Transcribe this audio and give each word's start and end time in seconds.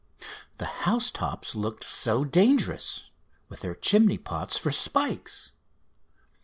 The 0.57 0.65
house 0.65 1.11
tops 1.11 1.53
looked 1.53 1.83
so 1.83 2.25
dangerous 2.25 3.03
with 3.49 3.59
their 3.59 3.75
chimney 3.75 4.17
pots 4.17 4.57
for 4.57 4.71
spikes. 4.71 5.51